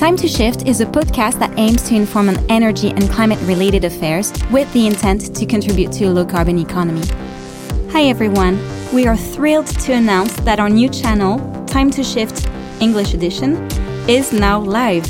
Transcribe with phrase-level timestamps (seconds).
[0.00, 3.84] Time to Shift is a podcast that aims to inform on energy and climate related
[3.84, 7.02] affairs with the intent to contribute to a low carbon economy.
[7.90, 8.58] Hi everyone,
[8.94, 11.36] we are thrilled to announce that our new channel,
[11.66, 12.48] Time to Shift
[12.80, 13.56] English Edition,
[14.08, 15.04] is now live.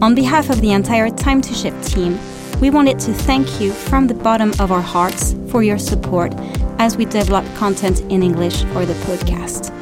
[0.00, 2.16] On behalf of the entire Time to Shift team,
[2.60, 6.32] we wanted to thank you from the bottom of our hearts for your support
[6.78, 9.72] as we develop content in English for the podcast.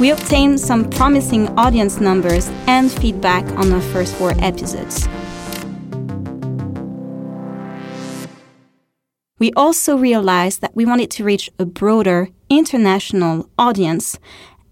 [0.00, 5.08] We obtained some promising audience numbers and feedback on the first four episodes.
[9.40, 14.20] We also realized that we wanted to reach a broader international audience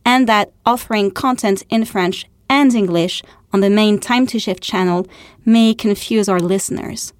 [0.05, 3.22] and that offering content in French and English
[3.52, 5.08] on the main Time to Shift channel
[5.45, 7.12] may confuse our listeners.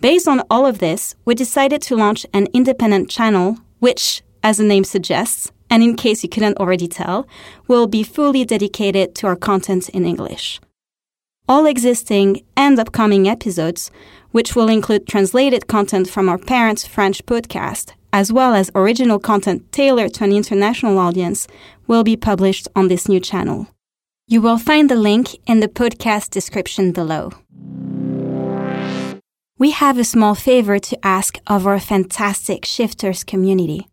[0.00, 4.64] Based on all of this, we decided to launch an independent channel, which, as the
[4.64, 7.26] name suggests, and in case you couldn't already tell,
[7.68, 10.60] will be fully dedicated to our content in English.
[11.48, 13.90] All existing and upcoming episodes,
[14.32, 19.70] which will include translated content from our parents' French podcast, as well as original content
[19.72, 21.46] tailored to an international audience,
[21.86, 23.66] will be published on this new channel.
[24.26, 27.32] You will find the link in the podcast description below.
[29.58, 33.88] We have a small favor to ask of our fantastic Shifters community.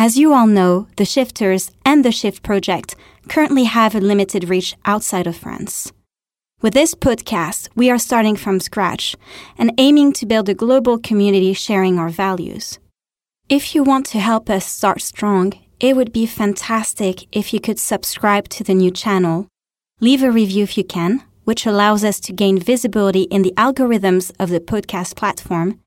[0.00, 2.94] As you all know, the Shifters and the Shift Project
[3.28, 5.90] currently have a limited reach outside of France.
[6.62, 9.16] With this podcast, we are starting from scratch
[9.58, 12.78] and aiming to build a global community sharing our values.
[13.48, 17.80] If you want to help us start strong, it would be fantastic if you could
[17.80, 19.48] subscribe to the new channel,
[19.98, 24.30] leave a review if you can, which allows us to gain visibility in the algorithms
[24.38, 25.80] of the podcast platform,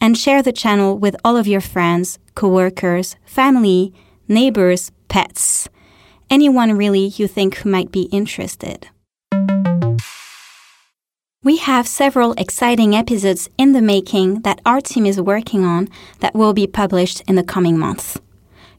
[0.00, 3.92] and share the channel with all of your friends, coworkers, family,
[4.28, 5.68] neighbors, pets,
[6.30, 8.88] anyone really you think who might be interested.
[11.42, 15.88] We have several exciting episodes in the making that our team is working on
[16.20, 18.18] that will be published in the coming months.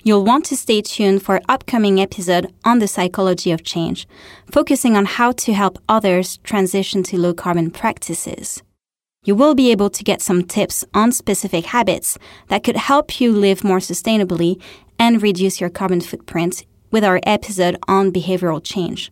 [0.03, 4.07] You'll want to stay tuned for upcoming episode on the psychology of change,
[4.51, 8.61] focusing on how to help others transition to low carbon practices
[9.23, 13.31] you will be able to get some tips on specific habits that could help you
[13.31, 14.61] live more sustainably
[14.97, 19.11] and reduce your carbon footprint with our episode on behavioral change.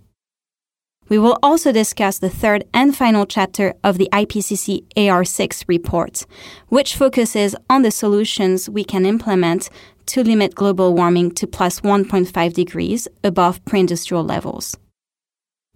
[1.09, 6.25] We will also discuss the third and final chapter of the IPCC AR6 report,
[6.67, 9.69] which focuses on the solutions we can implement
[10.07, 14.77] to limit global warming to plus 1.5 degrees above pre industrial levels.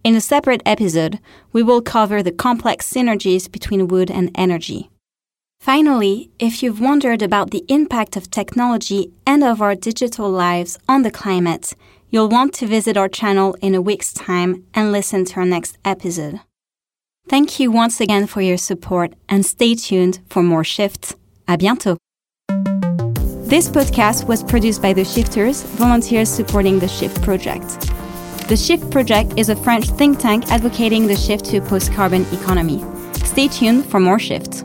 [0.04, 1.20] In a separate episode,
[1.52, 4.90] we will cover the complex synergies between wood and energy.
[5.60, 11.02] Finally, if you've wondered about the impact of technology and of our digital lives on
[11.02, 11.74] the climate,
[12.10, 15.78] you'll want to visit our channel in a week's time and listen to our next
[15.84, 16.40] episode.
[17.28, 21.14] Thank you once again for your support and stay tuned for more shifts.
[21.46, 21.96] À bientôt!
[23.48, 27.91] This podcast was produced by the Shifters, volunteers supporting the Shift project.
[28.48, 32.26] The Shift Project is a French think tank advocating the shift to a post carbon
[32.32, 32.84] economy.
[33.24, 34.64] Stay tuned for more shifts.